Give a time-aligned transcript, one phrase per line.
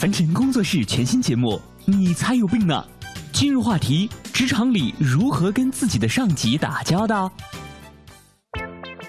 [0.00, 2.82] 凡尘工作室全新节目，你才有病呢！
[3.32, 7.30] 今日话题：职场里如何跟自己的上级打交道？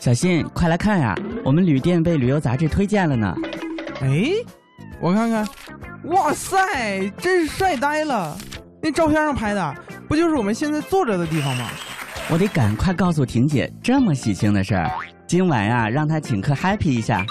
[0.01, 3.33] 小新，快来看呀，我们旅店被旅游杂志推荐了呢。
[4.01, 4.33] 哎，
[4.99, 5.47] 我看看，
[6.07, 8.37] 哇塞，真是帅呆了！
[8.81, 9.75] 那照片上拍的，
[10.09, 11.69] 不就是我们现在坐着的地方吗？
[12.29, 14.91] 我得赶快告诉婷姐，这么喜庆的事儿，
[15.25, 17.25] 今晚呀，让她请客 happy 一下。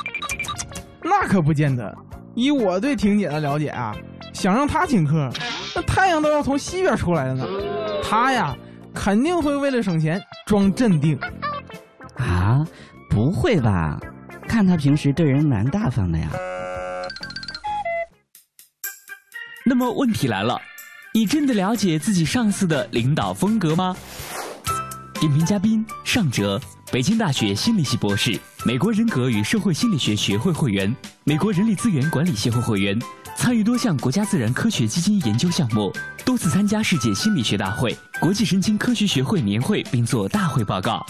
[1.03, 1.95] 那可不见得。
[2.35, 3.95] 以我对婷姐的了解啊，
[4.33, 5.31] 想让她请客，
[5.75, 7.47] 那太阳都要从西边出来了呢。
[8.03, 8.57] 她呀，
[8.95, 11.19] 肯定会为了省钱装镇定。
[12.17, 12.67] 啊，
[13.09, 13.99] 不会吧？
[14.47, 16.29] 看她平时对人蛮大方的呀。
[19.65, 20.61] 那么问题来了，
[21.13, 23.97] 你真的了解自己上司的领导风格吗？
[25.21, 26.59] 点评嘉宾：尚哲，
[26.91, 32.99] 北京大学心理系博士，美国人格与社会心理学学会会员，美国人力资源管理协会会员，
[33.35, 35.91] 参与多项国家自然科学基金研究项目，
[36.27, 41.05] 多次参加世界心理学大会、国际神经科学学会年会，并做大会报告。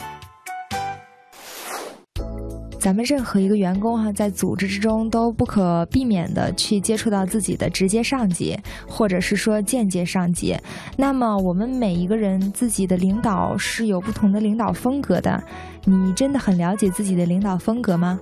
[2.81, 10.57] 咱们任何一个员工哈，在组织之中都不可避免的去接触到自己的直接上级，或者是说间接上级。
[10.97, 15.43] 那么，我们每一个人自己的领导是有不同的领导风格的。
[15.85, 18.19] 你真的很了解自己的领导风格吗？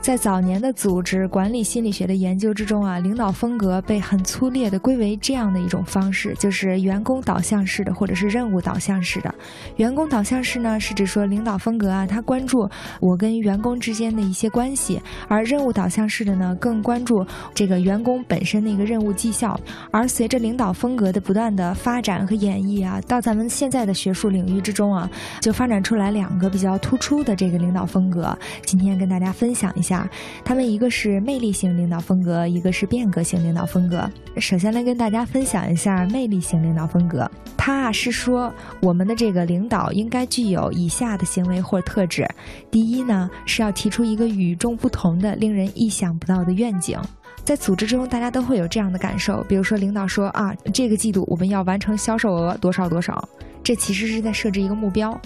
[0.00, 9.34] 在早年的组织管理心理学的研究之中啊，领导风格被很粗略的归为这样的一种方式，就是员工导向式的，或者是任务导向式的。
[9.76, 12.66] 员工导向式呢，是指说领导风格啊，他关注
[12.98, 14.98] 我跟员工之间间的一些关系；
[15.28, 19.58] 而任务导向式的呢，更关注这个员工本身的一个任务绩效。
[19.90, 28.36] 而随着领导风格的不断的发展和演绎啊，到咱们现在的学术领域之中啊，就发展出来两个比较突出的这个领导风格。
[28.64, 30.08] 今天跟大家分享一下。
[30.42, 34.08] 他们一个是魅力型领导风格，一个是变革型领导风格。
[34.38, 42.26] 首先来跟大家分享一下魅力型领导风格，它啊是说我们的这个领导应该具有以下的行为或特质。
[42.70, 46.98] 第一呢是要提出一个与众不同的、令人意想不到的愿景。
[47.44, 53.28] 在组织中，大家都会有这样的感受，比如说领导说啊，这个季度我们要完成销售额多少多少，
[53.64, 55.18] 这其实是在设置一个目标。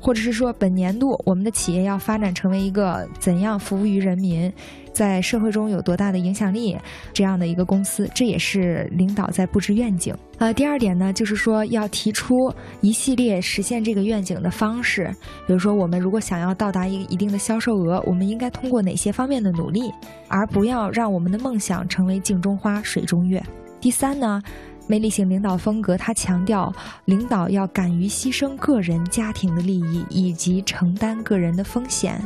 [0.00, 4.52] 或者是说，本年度我们的企业要发展成为一个怎样服务于人民，
[4.92, 6.76] 在社会中有多大的影响力，
[7.12, 10.14] 这样的一个公司，这也是领导在布置愿景。
[10.38, 12.34] 呃，第二点呢，就是说要提出
[12.80, 15.10] 一系列实现这个愿景的方式，
[15.46, 19.92] 比如说我们如果想要到达一个一定的销售额，我们应该通过哪些方面的努力，
[20.28, 23.42] 而不要让我们的梦想成为镜中花水中月。
[23.80, 24.40] 第三呢？
[24.88, 32.20] 魅力型领导风格，他强调领导要敢于牺牲个人、家庭的利益，以及承担个人的风险。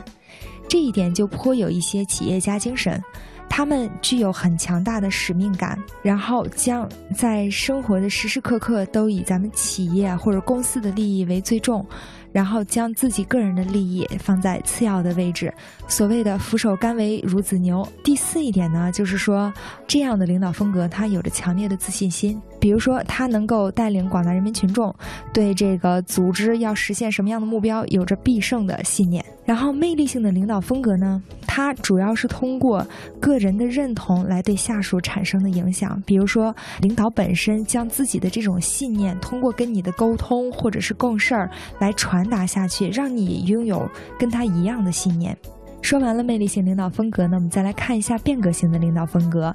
[0.68, 3.02] 这一点就颇有一些企业家精神，
[3.48, 11.84] 他们具有很强大的使命感，然后将在生活的时时刻刻都以咱们企业或者公司的利益为最重。
[12.32, 15.52] 然后将自己个人的利益放在次要的位置，
[15.86, 17.86] 所谓的俯首甘为孺子牛。
[18.02, 19.52] 第四一点呢，就是说
[19.86, 22.40] 这样的领导风格，他有着强烈的自信心。
[22.62, 24.94] 比如说，他能够带领广大人民群众
[25.34, 29.22] 对这个组织要实现什么样的目标有着必胜的信念。
[29.44, 32.86] 然后，魅力性的领导风格呢，它主要是通过
[33.20, 36.00] 个人的认同来对下属产生的影响。
[36.06, 41.50] 比如说，领导本身将自己的这种信念通过跟你的沟通或者是共事儿
[41.80, 45.36] 来传达下去，让你拥有跟他一样的信念。
[45.82, 49.54] 说完了魅力型领导风格，那我们再来看一下变革型的领导风格。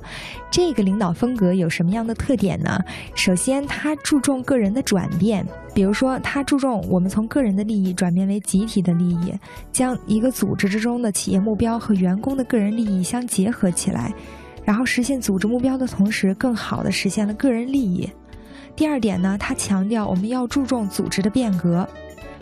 [0.51, 2.79] 这个领导风格有什么样的特点呢？
[3.15, 5.43] 首先，它注重个人的转变，
[5.73, 9.33] 比如说，它注重我们从个人的利益转变为集体的利益，
[9.71, 14.13] 将一个组织之中的企业目标和员工的个人利益相结合起来，
[14.63, 18.07] 然后实现组织目标的同时，更好的实现了个人利益。
[18.75, 21.87] 第二点呢，它强调我们要注重组织的变革。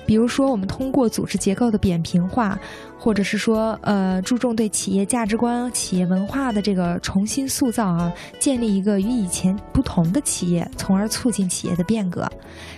[0.05, 2.57] 比如说，我们通过组织结构的扁平化，
[2.97, 12.29] 或者是说，呃，注重对企业价值观、企业文化的这个重新塑造啊，建立一个与以前不同的企业，从而促进企业的变革。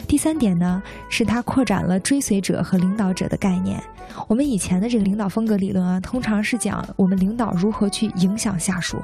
[0.07, 3.81] 第三点呢，是它扩展了追随者和领导者的概念。
[4.27, 8.97] 我们以前的这个领导风格理论啊，通常是讲我们领导如何去影响下属，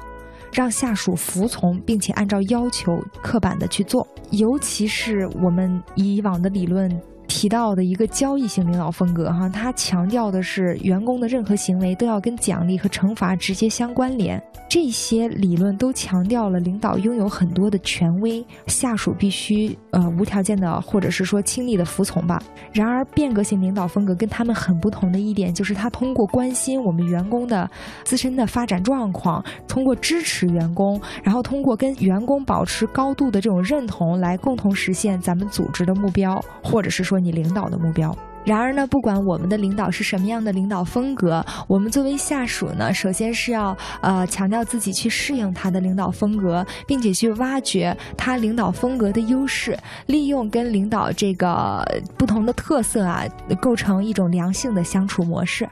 [0.52, 4.08] 让下属服从，并且按照要求刻板的去做。
[4.32, 6.90] 尤其是我们以往的理论。
[7.34, 14.40] 提到的一个交易型领导风格哈，它强调的是员工的任何行为都要跟奖励和惩罚直接相关联。
[14.70, 22.42] 这些理论都强调了领导拥有很多的权威，下属必须呃无条件的或者是说倾力的服从吧。
[22.72, 27.70] 然而，变革型领导风格跟他们很不同的一点就是，他通过关心我们员工的
[28.04, 38.16] 自身的发展状况，通过支持员工，然后通过跟员工保持高度的这种认同，来共同实现咱们组织的目标，或者是说你领导的目标。
[38.46, 51.82] 然而呢，不管我们的领导是什么样的领导风格，我们作为下属呢，首先是要呃强调自己去适应他的领导风格，并且去挖掘他领导风格的优势，利用跟领导这个
[52.18, 53.24] 不同的特色啊，
[53.62, 55.70] 构成一种良性的相处模式。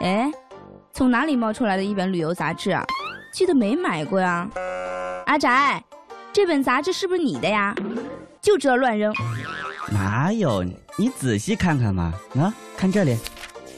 [0.00, 0.28] 哎，
[0.92, 2.84] 从哪里冒出来的一本旅游杂志啊？
[3.32, 4.50] 记得没买过呀。
[5.26, 5.80] 阿宅，
[6.32, 7.72] 这本杂志是不是你的呀？
[8.42, 9.12] 就知道乱扔。
[9.90, 10.64] 哪有？
[10.96, 13.16] 你仔细看看嘛，啊，看这里。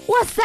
[0.08, 0.42] 哇塞，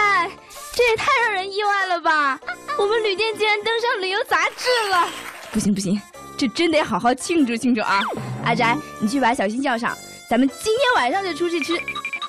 [0.73, 2.39] 这也太让人意外了吧！
[2.77, 5.07] 我们旅店竟然登上旅游杂志了！
[5.51, 5.99] 不行不行，
[6.37, 8.01] 这真得好好庆祝庆祝啊！
[8.45, 9.97] 阿宅，你去把小新叫上，
[10.29, 11.73] 咱们今天晚上就出去吃。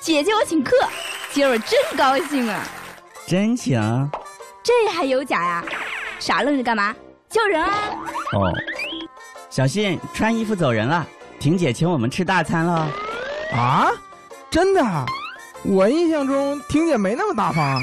[0.01, 0.75] 姐姐我请客，
[1.31, 2.67] 今儿我真高兴啊！
[3.27, 3.79] 真请？
[4.63, 5.63] 这还有假呀？
[6.17, 6.95] 傻愣着干嘛？
[7.29, 7.93] 叫人啊！
[8.33, 8.51] 哦，
[9.51, 11.07] 小新穿衣服走人了，
[11.39, 12.91] 婷姐请我们吃大餐了。
[13.53, 13.87] 啊，
[14.51, 15.05] 真的？
[15.63, 17.81] 我印象中婷姐没那么大方。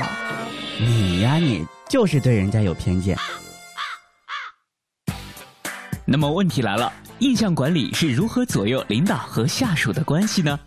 [0.79, 3.17] 你呀，你就是对人家有偏见。
[6.05, 10.59] 那么问题来了，印象管理是如何左右领导和下属的关系呢？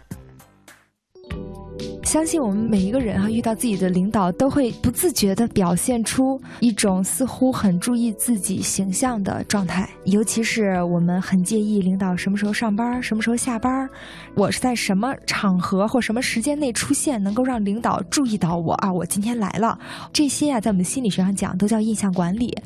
[2.10, 9.88] 相信我们每一个人啊，遇到自己的领导，都会不自觉地表现出一种似乎很注意自己形象的状态。
[10.06, 13.88] 尤其是我们很介意领导什么时候上班，什么时候下班，
[14.34, 19.78] 我是在什么场合或什么时间内出现，能够让领导注意到我啊，我今天来了。
[20.12, 22.58] 这些啊，在我们心理学上讲，都叫印象管理。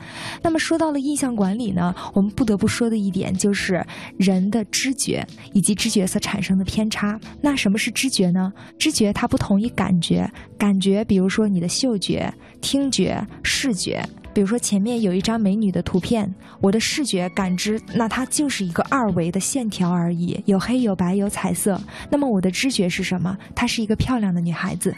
[0.42, 3.86] 那么说到了印象管理呢，我们不得不说的一点就是
[4.16, 7.19] 人的知觉以及知觉所产生的偏差。
[7.42, 8.54] 那什么是知觉呢？
[8.80, 9.28] 知觉它。
[9.33, 12.31] 不同于感觉，感觉，比如说你的嗅觉、
[12.62, 16.31] 听觉、视觉，比如说前面有一张美女的图片，
[16.62, 21.81] 我的视觉感知，那它就是一个二维的线条而已，有黑有白有彩色。
[22.12, 23.35] 那么我的知觉是什么？
[23.56, 24.95] 她是一个漂亮的女孩子。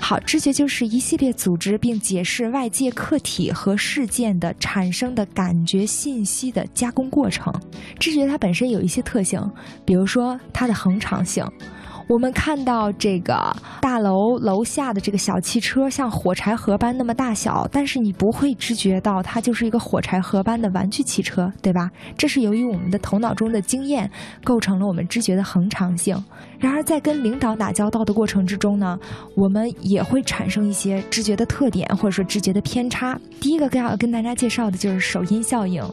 [0.00, 7.52] 好，知觉就是一系列组织并解释外界客体和事件的产生的感觉信息的加工过程。
[7.98, 9.38] 知觉它本身有一些特性，
[9.84, 11.44] 比如说它的恒常性。
[12.08, 21.90] 我们看到这个大楼楼下的这个小汽车，像火柴盒般那么大小，但是你不会知觉到它就是一个火柴盒般的玩具汽车，对吧？
[22.16, 24.10] 这是由于我们的头脑中的经验
[24.42, 26.16] 构成了我们知觉的恒常性。
[26.58, 28.98] 然而，在跟领导打交道的过程之中呢，
[29.36, 33.20] 我们也会产生一些知觉的特点，或者说知觉的偏差。
[33.38, 35.84] 第一个要跟大家介绍的就是首因效应。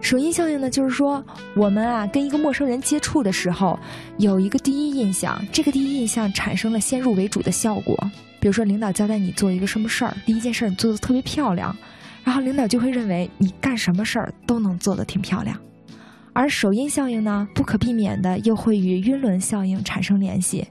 [0.00, 1.22] 首因效应呢，就是说
[1.54, 3.78] 我们啊跟一个陌生人接触的时候，
[4.16, 7.96] 有一个第一印象，这个第一印象产生了先入为主的效果。
[8.40, 11.76] 比如说，领导交代你做一个什么事儿，第一件事儿你做的特别漂亮，
[12.24, 15.58] 然后领导就会认为你干什么事儿都能做得挺漂亮。
[16.32, 20.64] 而首因效应呢，不可避免的又会与晕轮效应产生联系。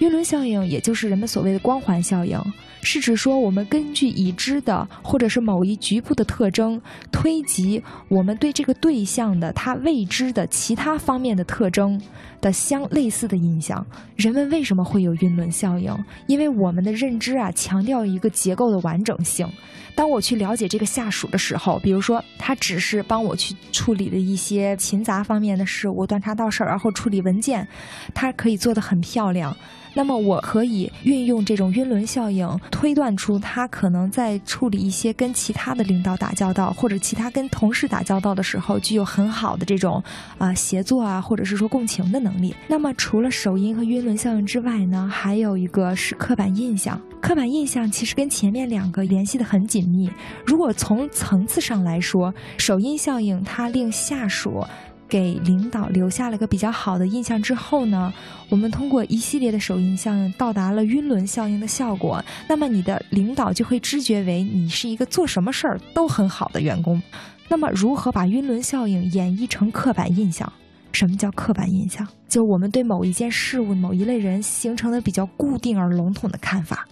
[0.00, 2.38] 晕轮效应，也就是人们所谓的光环效应，
[2.82, 12.00] 是指说我们根据已知的或者是某一局部的特征，推及我们对这个对象的他未知的其他方面的特征
[12.40, 13.84] 的相类似的印象。
[14.16, 15.92] 人们为什么会有晕轮效应？
[16.26, 19.48] 因为我们的认知啊，强调一个结构的完整性。
[19.94, 27.66] 当我去了解这个下属的时候，比如说他只是帮我去处理了一些勤杂方面的事务，端茶倒水，然后处理文件，
[28.12, 29.56] 他可以做得很漂亮。
[29.96, 40.02] 那么我可以运用这种晕轮效应，推断出他可能在处理一些跟其他的领导打交道，或者其他跟同事打交道的时候，具有很好的这种
[40.36, 42.54] 啊协作啊，或者是说共情的能力。
[42.68, 47.00] 那么除了首因和晕轮效应之外呢，还有一个是刻板印象。
[47.22, 50.10] 刻板印象其实跟前面两个联系的很紧密。
[50.44, 54.62] 如果从层次上来说，首因效应它令下属。
[55.08, 58.12] 给领导留下了个比较好的印象之后呢，
[58.48, 62.24] 我们通过一系列的首因效应到达了晕轮效应的效果。
[62.48, 67.00] 那么你的领导就会知觉为你是一个做什么事儿都很好的员工。
[67.48, 70.52] 那么如何把晕轮效应演绎成刻板印象？
[70.92, 72.06] 什么叫刻板印象？
[72.28, 76.88] 就我们对某一件事物、某一类人形成的比较固定而笼统的看法。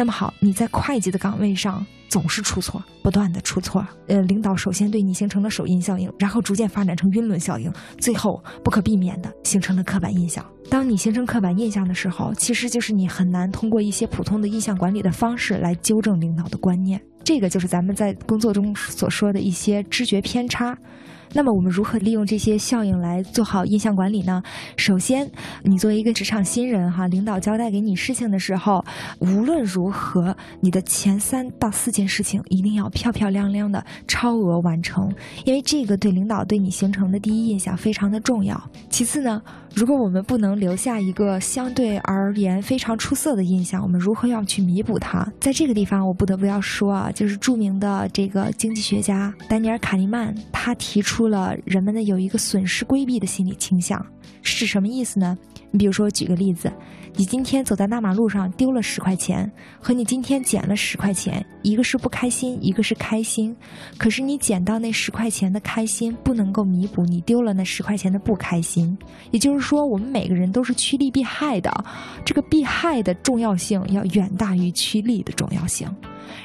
[0.00, 3.86] 那么好，你在会计的岗位上总是出错，不断的出错。
[4.08, 10.42] 呃，领导首先对你形成了首因效应，然后逐渐发展成晕轮效应，最后不可避免的形成了刻板印象。
[10.70, 16.98] 当你形成刻板印象的时候，其实就是你很难通过一些普通的印象管理的方式来纠正领导的观念。
[17.22, 20.74] 这个就是咱们在工作中所说的一些知觉偏差。
[21.32, 24.42] 那么我们如何利用这些效应来做好印象管理呢？
[24.76, 25.30] 首先，
[25.62, 28.84] 你作为一个职场新人哈，领导交代给你事情的时候，
[29.20, 35.12] 无论如何，你的前三到四件事情一定要漂漂亮亮的超额完成，
[35.44, 38.60] 因为这个对领导对你形成的第一印象非常的重要。
[38.88, 39.40] 其次呢，
[39.74, 45.26] 如果我们不能留下一个相对而言非常出色的印象，我们如何要去弥补它？
[45.40, 51.30] 在这个地方，我不得不要说啊，就是著名的这个经济学家丹尼尔·卡尼曼，他提出。
[51.30, 54.04] 了人们的有一个损失规避的心理倾向，
[54.42, 55.36] 是什么意思呢？
[55.70, 56.72] 你比如说，举个例子，
[57.14, 59.50] 你今天走在大马路上丢了十块钱，
[59.80, 63.56] 和你今天捡了十块钱，一个是不开心，一个是开心。
[63.96, 68.96] 可是你捡到那十块钱的开心，不能够弥补你丢了那十块钱的不开心。
[69.30, 71.72] 也就是说，我们每个人都是趋利避害的，
[72.24, 75.88] 这个避害的重要性要远大于趋利的重要性。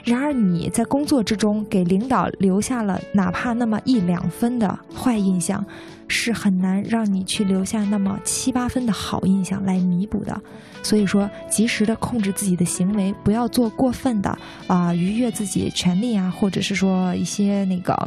[0.04, 5.64] 然而你在工作之中给领导留下了哪怕那么一两分的坏印象，
[6.08, 10.42] 是很难让你去留下那么七八分的好印象来弥补的。
[10.84, 17.98] 所以说，及时的控制自己的行为，不要做过分的啊逾越自己权利啊，或者是说一些那个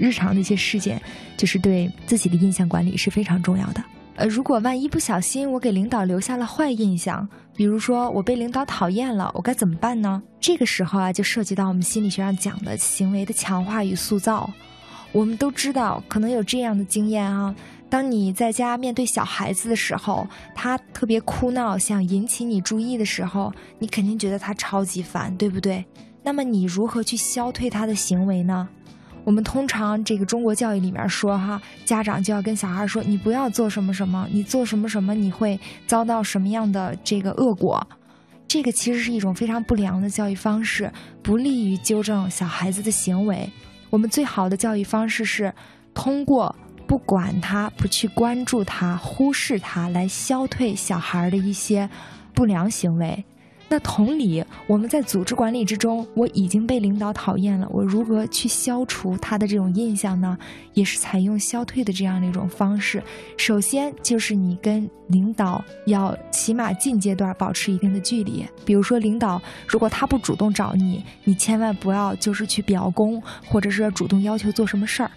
[0.00, 1.00] 日常的一些事件，
[1.36, 3.84] 就是对自己的印象管理是非常重要的。
[4.16, 10.20] 呃，如果万一不小心我给领导留下了坏印象，比如说我被领导讨厌了，我该怎么办呢？
[10.40, 14.50] 这个时候啊，就涉及到我们心理学上讲的行为的强化与塑造。
[15.12, 17.54] 我们都知道，可能有这样的经验啊，
[17.88, 25.84] 当你在家面对小孩子的时候，他特别哭闹，想引起你注意的时候，你肯定觉得他超级烦，对不对？
[26.22, 28.68] 那么你如何去消退他的行为呢？
[29.24, 37.86] 我们通常这个中国教育里面说哈，家长就要跟小孩说，你不要做什么什么，你做什么什么你会遭到什么样的这个恶果。
[38.46, 40.90] 这个其实是一种非常不良的教育方式，
[41.22, 43.50] 不利于纠正小孩子的行为。
[43.90, 45.52] 我们最好的教育方式是
[45.94, 46.54] 通过
[46.86, 51.88] 不管他、不去关注他、忽视他，来消退小孩的一些
[52.34, 53.24] 不良行为。
[53.70, 60.38] 那同理，我们在组织管理之中，我已经被领导讨厌了，我如何去消除他的这种印象呢？
[60.72, 63.02] 也是采用消退的这样的一种方式。
[63.36, 68.46] 首先就是你跟领导要起码近阶段保持一定的距离。
[68.64, 75.10] 比如说，领导如果他不主动找你，你千万不要就是去表功，或者是主动要求做什么事儿。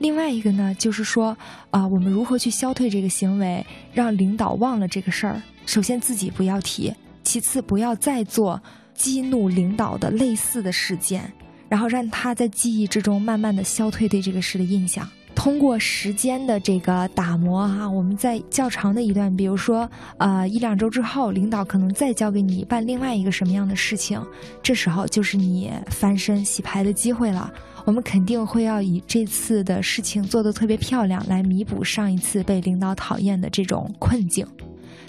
[0.00, 1.36] 另外一个呢，就是说
[1.70, 5.40] 啊，我们如何去消退这个行为，让领导忘了这个事儿？
[5.66, 6.92] 首先自己不要提。
[7.26, 8.62] 其次，不要再做
[8.94, 11.28] 激怒领导的类似的事件，
[11.68, 15.04] 然后让他在记忆之中慢慢的消退对这个事的印象。
[15.34, 24.24] 通过时间的这个打磨哈，我们在较长的一段，比如说呃一两周之后，领导可能再交给你办另外一个什么样的事情，
[24.62, 27.52] 这时候就是你翻身洗牌的机会了。
[27.84, 34.46] 我们肯定会要以这次的事情做得特别漂亮，来弥补上一次被领导讨厌的这种困境。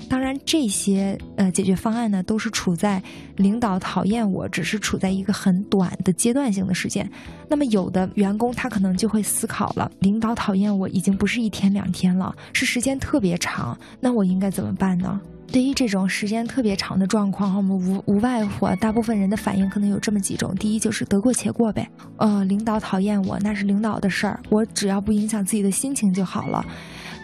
[0.10, 3.02] 当然，这些呃解决方案呢，都是处在
[3.36, 7.10] 领导讨厌我，只是处在一个很短的阶段性的时间。
[7.50, 13.78] 那么，有的员工他可能就会思考了：领导讨厌我已经不是一天两天了，是时间特别长。
[14.00, 15.20] 那我应该怎么办呢？
[15.50, 21.90] 对于这种时间特别长的状况，我们无无外乎，大部分人的反应可能有这么几种：第一，就是得过且过呗。
[22.18, 26.66] 呃，领导讨厌我，那是领导的事儿，我只要不影响自己的心情就好了。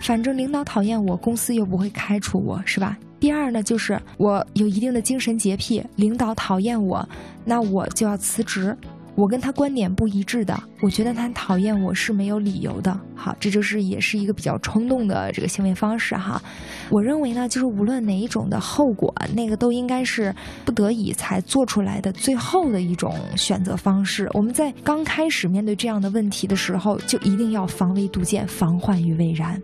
[0.04, 2.98] 反正领导讨厌我，公司又不会开除我，是吧？
[3.22, 7.08] 第二呢，就是我有一定的精神洁癖，领导讨厌我，
[7.46, 8.78] 那我就要辞职。
[9.16, 13.00] 我跟他观点不一致的，我觉得他讨厌我是没有理由的。
[13.16, 16.42] 好，这就是也是一个比较冲动的这个行为方式哈。
[16.90, 20.34] 我认为呢，就是无论哪一种的后果，那个都应该是
[20.66, 24.28] 不得已才做出来的最后的一种选择方式。
[24.34, 29.62] 我们在刚开始面对这样的问题的时候，就一定要防微杜渐，防患于未然。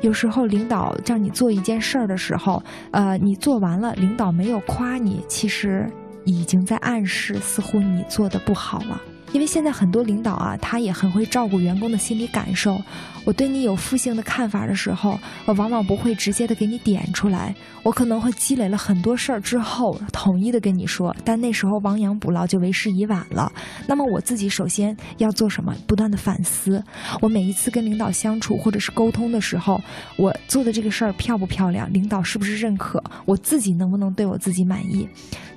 [0.00, 2.60] 有时候领导让你做一件事儿的时候，
[2.90, 5.88] 呃，你做完了，领导没有夸你，其实。
[6.24, 9.00] 已经在暗示，似乎你做的不好了。
[9.32, 12.78] 因为现在很多领导啊，他也很会照顾员工的心理感受。
[13.24, 21.16] 我对你有负性的看法的时候，我往往不会直接的给你点出来，我可能会积累了很多事儿之后，统一的跟你说。
[21.24, 23.50] 但那时候亡羊补牢就为时已晚了。
[23.86, 25.74] 那么我自己首先要做什么？
[25.86, 26.84] 不断的反思。
[27.22, 29.80] 我每一次跟领导相处或者是沟通的时候，
[30.18, 31.90] 我做的这个事儿漂不漂亮？
[31.90, 33.02] 领导是不是认可？
[33.24, 35.08] 我自己能不能对我自己满意？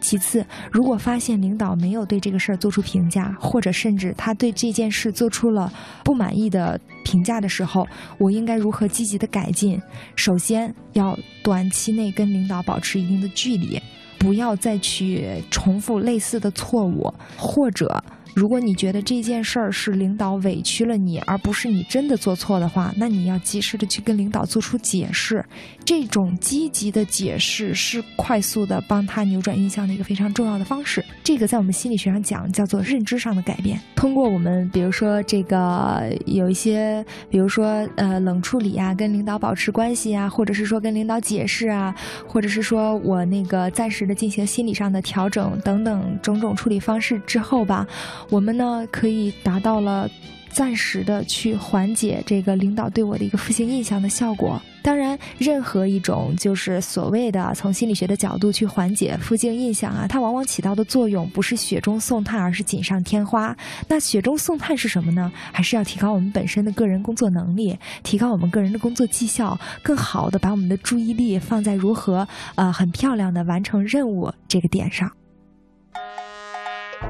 [0.05, 7.87] 其次，如果发现领导没有对这个事儿做出评价，或者甚至他对这件事做出了不满意的评价的时候，
[8.19, 9.81] 我应该如何积极的改进？
[10.15, 13.81] 首先要短期内跟领导保持一定的距离，
[14.19, 18.03] 不要再去重复类似的错误，或者。
[18.35, 25.41] 如果你觉得这件事儿是领导委屈了你，而不是你真的做错的话，那你要及时的去跟领导做出解释。
[25.85, 31.05] 这种积极的解释是快速的帮他扭转印象的一个非常重要的方式。
[31.23, 33.79] 这个在我们心理学上讲叫做认知上的改变。
[33.95, 41.95] 通过我们比如说这个有一些，比如说呃冷处理啊，跟领导保持关系啊，或者是说跟领导解释啊，
[42.27, 47.85] 或者是说我那个暂时的进行心理上的调整等等种种处理方式之后吧。
[48.31, 50.09] 我们呢，可以达到了
[50.55, 54.61] 暂时的去缓解这个领导对我的一个负性印象的效果。
[54.81, 63.53] 当然，任何一种就是所谓的从心理学的角度去缓解负性印象啊，它往往起到的作用不是雪中送炭，而是锦上添花。
[63.89, 65.29] 那雪中送炭是什么呢？
[65.51, 75.11] 还是要提高我们本身的个人工作能力，提高我们个人的工作绩效，更好的把我们的注意力放在如何呃很漂亮的完成任务这个点上。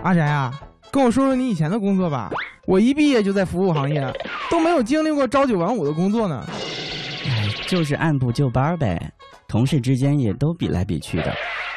[0.01, 0.59] 阿宅啊。
[0.91, 2.31] 跟我说说你以前的工作吧。
[2.65, 4.01] 我一毕业就在服务行业，
[4.49, 6.47] 都没有经历过朝九晚五的工作呢。
[7.27, 9.11] 哎，就是按部就班呗。
[9.47, 11.33] 同事之间也都比来比去的，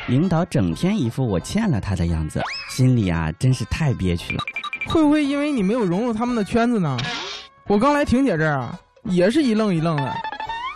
[0.07, 4.43] 领导整天一副我欠了他的样子，心里啊真是太憋屈了。
[4.87, 6.97] 会不会因为你没有融入他们的圈子呢？
[7.67, 10.15] 我刚来婷姐这儿啊，也是一愣一愣的。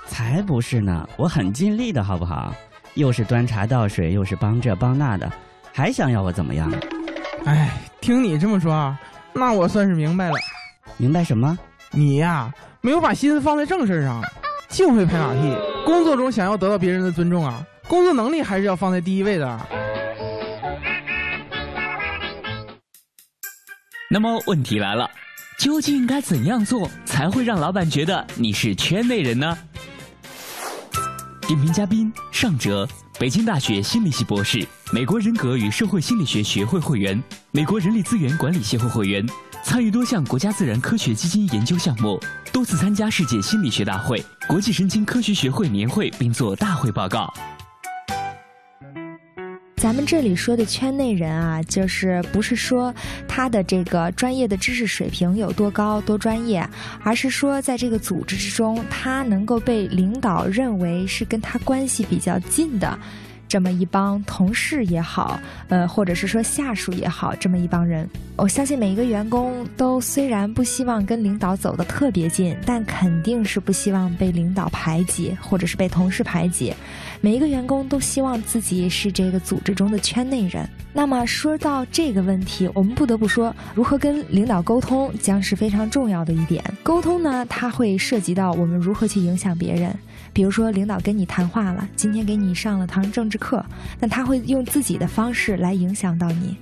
[0.07, 2.55] 才不是呢，我很尽力的好不好？
[2.95, 5.33] 又是端茶倒水，又是帮这帮那的，
[5.73, 6.71] 还想要我怎么样？
[7.47, 7.71] 哎，
[8.03, 9.01] 听你这么说啊，
[9.35, 10.35] 那我算是明白了。
[10.97, 11.59] 明白什么？
[11.91, 14.23] 你呀，没有把心思放在正事上，
[14.69, 15.55] 净会拍马屁。
[15.85, 19.61] 工作中想要得到别人的尊重啊，工作能力还是要放在第一位的。
[24.09, 25.11] 那么问题来了，
[25.59, 29.57] 究竟该怎样做才会让老板觉得你是圈内人呢？
[31.49, 32.87] 点评嘉宾尚哲。
[33.19, 37.23] 北京大学心理系博士，美国人格与社会心理学学会会员，
[37.55, 39.23] 美国人力资源管理协会会员，
[39.63, 42.19] 参与多项国家自然科学基金研究项目，
[42.51, 47.31] 多次参加世界心理学大会、国际神经科学学会年会，并做大会报告。
[49.77, 52.95] 咱们这里说的圈内人啊，就是不是说
[53.29, 56.67] 他的这个专业的知识水平有多高、多专业，
[57.03, 62.99] 而是说在这个组织之中，他能够被领导认为是跟他关系比较近的。
[63.53, 65.39] 这么一帮同事也好，
[65.69, 76.73] 呃，或者是说下属也好，这么一帮人，我相信每一个员工都虽然不希望跟领导走得特别近，但肯定是不希望被领导排挤，或者是被同事排挤。
[77.21, 80.67] 每一个员工都希望自己是这个组织中的圈内人。
[80.95, 86.65] 那么说到这个问题，我们不得不说，如何跟领导沟通将是非常重要的一点。
[86.83, 89.95] 沟通呢，它会涉及到我们如何去影响别人。
[90.33, 93.65] 比如说，领导跟你谈话了，今天给你上了堂政治课，
[94.01, 96.57] 那他会用自己的方式来影响到你，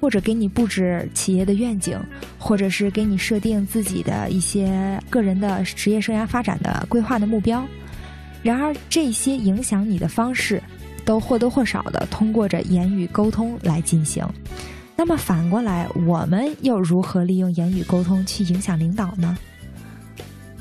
[0.00, 1.98] 或者给你布置企业的愿景，
[2.38, 7.64] 或者是给你设定自己的一些个人的职业生涯发展的规划的目标。
[8.42, 10.62] 然而，这些影响你的方式，
[11.04, 14.26] 都或多或少的通过着言语沟通来进行。
[14.96, 19.38] 那么反过来，我们又如何利用言语沟通去影响领导呢？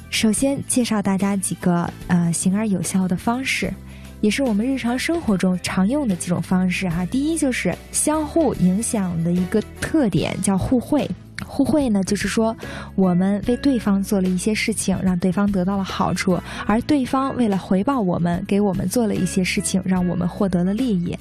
[0.09, 3.71] 首先介绍大家几个呃行而有效的方式，
[4.19, 7.05] 也是我们日常生活中常用的几种方式哈。
[7.05, 11.07] 第一就是相互影响的一个特点叫互惠。
[11.45, 12.55] 互惠呢，就是说
[12.95, 21.15] 我们为对方做了一些事情，让对方得到了好处，而对方为了回报我们，给我们做了一些事情，让我们获得了利益。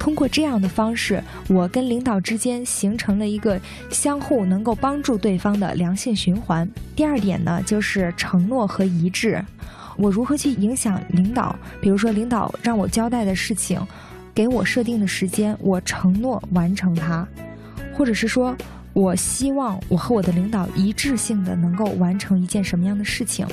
[0.00, 3.60] 通过这样的方式，我跟领导之间形成了一个
[3.90, 6.68] 相互能够帮助对方的良性循环。
[6.96, 9.44] 第二点呢，就是承诺和一致。
[9.98, 11.54] 我如何去影响领导？
[11.82, 13.78] 比如说，领导让我交代的事情，
[14.34, 17.28] 给我设定的时间，我承诺完成它，
[17.94, 18.56] 或者是说。
[18.92, 23.46] 我希望我和我的领导一致性的能够完成一件什么样的事情，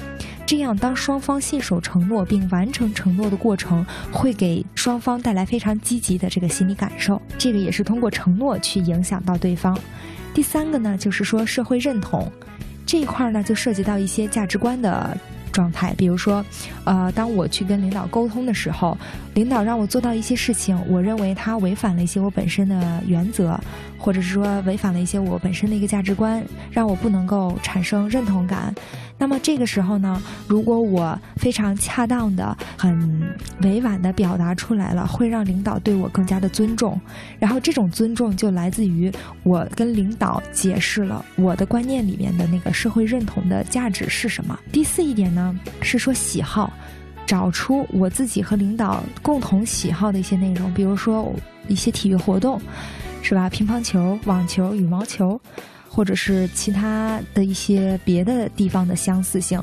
[0.48, 7.22] 这样当双方信守承诺并完成承诺的过程，会给双方带来非常积极的这个心理感受。
[7.38, 9.78] 这个也是通过承诺去影响到对方。
[10.34, 12.32] 第三个呢，就是说社会认同
[12.86, 15.16] 这一块呢，就涉及到一些价值观的。
[15.50, 16.46] 状态，比如说，
[16.84, 18.96] 呃，当我去跟领导沟通的时候，
[19.34, 23.60] 领导让我做到一些事情，我认为他违反了一些我本身的原则，
[23.98, 28.74] 或者是说违反了一些我本身的一个价值观，让我不能够产生认同感。
[29.20, 33.22] 那么这个时候呢，如果我非常恰当的、很
[33.64, 37.00] 委婉的表达出来了，会让领导对我更加的尊重。
[37.40, 44.58] 然后这种尊重就来自于我跟领导解释了我的观念里面的那个社会认同的价值是什么。
[44.72, 46.72] 第四一点呢，是说喜好，
[47.26, 51.34] 找出我自己和领导共同喜好的一些内容，比如说
[51.68, 52.62] 一些体育活动，
[53.28, 53.50] 是吧？
[53.50, 55.40] 乒乓球、网球、羽毛球。
[55.90, 59.60] 或者是其他的一些别的地方的相似性，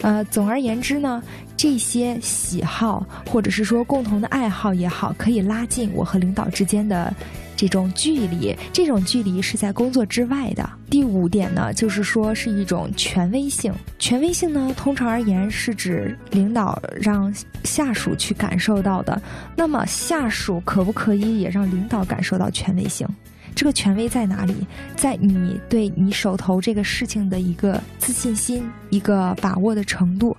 [0.00, 1.22] 呃，总而言之呢，
[1.62, 7.14] 这些喜好或者是说共同的爱好也好，可以拉近我和领导之间的
[7.54, 8.52] 这种距离。
[8.72, 10.68] 这种距离是在工作之外的。
[10.90, 13.72] 第五点呢，就是说是一种权威性。
[14.00, 19.22] 权威性呢，通常而言是指领导让下属去感受到的。
[19.54, 23.06] 那么下属可不可以也让领导感受到权威性？
[23.54, 24.54] 这个权威在哪里？
[24.96, 30.36] 在你对你手头这个事情的一个自信心、一个把握的程度。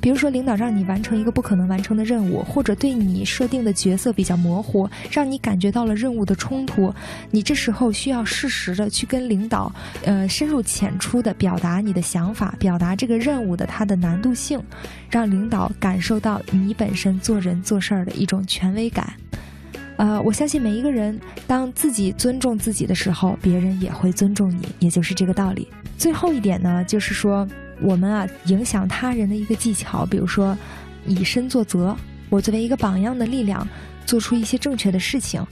[0.00, 6.94] 比如说，领导让你完成一个不可能完成的任务，或者对你设定的角色比较模糊，让你感觉到了任务的冲突。
[7.30, 9.72] 你这时候需要适时的去跟领导，
[10.04, 14.62] 呃，深入浅出的表达你的想法，表达这个任务的它的难度性，
[15.10, 19.14] 让领导感受到你本身做人做事儿的一种权威感。
[19.96, 25.66] 呃，我相信每一个人，当自己尊重自己的时候，别人也会尊重你，也就是这个道理。
[25.96, 27.48] 最后一点呢，就是说，
[27.80, 30.56] 我们啊，影响他人的一个技巧，比如说，
[31.06, 31.96] 以身作则，
[32.28, 33.66] 我作为一个榜样的力量，
[34.04, 35.44] 做出一些正确的事情。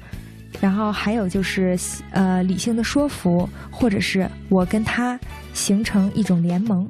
[0.61, 1.77] 然后还有就是，
[2.11, 5.19] 呃，理性的说服，或者是我跟他
[5.53, 6.89] 形成一种联盟。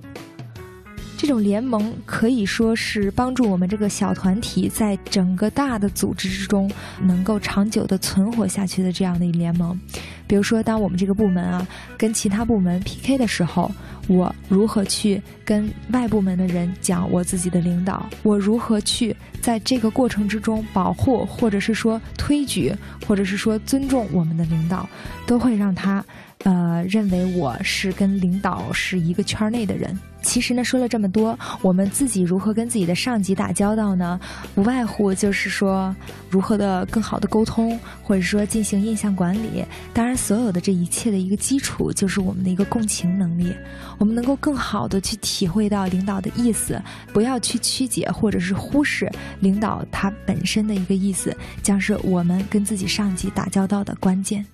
[1.17, 9.79] 这种联盟可以说是帮助我们这个小团体在整个大的组织之中能够长久的存活下去的这样的一联盟。
[10.27, 13.71] 比如说，当我们这个部门啊跟其他部门 PK 的时候，
[14.09, 18.07] 我如何去跟外部门的人讲我自己的领导？
[18.23, 22.75] 我如何去在这个过程之中保护，或者是说推举，
[23.07, 24.89] 或者是说尊重我们的领导，
[25.27, 26.05] 都会让他
[26.43, 29.97] 呃认为我是跟领导是一个圈内的人。
[30.25, 34.19] 其实呢，说了这么多，我们自己如何跟自己的上级打交道呢？
[34.57, 35.95] 无外乎就是说，
[36.31, 39.65] 如何的更好的沟通，或者说进行印象管理。
[39.93, 43.55] 当然，所有的这一切的一个基础，就是我们的一个共情能力。
[43.99, 46.83] 我们能够更好的去体会到领导的意思，
[47.13, 49.09] 不要去曲解或者是忽视
[49.41, 54.45] 领导他本身的一个意思，将是我们跟自己上级打交道的关键。